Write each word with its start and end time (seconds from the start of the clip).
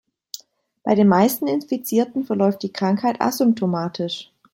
Bei 0.81 0.95
den 0.95 1.07
meisten 1.07 1.45
Infizierten 1.45 2.23
verläuft 2.25 2.63
die 2.63 2.71
Krankheit 2.73 3.21
asymptomatisch. 3.21 4.31